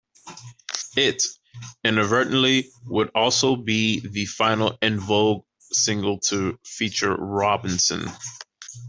It, 0.97 1.21
inadvertently, 1.83 2.71
would 2.87 3.11
also 3.13 3.55
be 3.55 3.99
the 3.99 4.25
final 4.25 4.75
En 4.81 4.99
Vogue 4.99 5.43
single 5.71 6.19
to 6.29 6.57
feature 6.65 7.15
Robinson. 7.15 8.09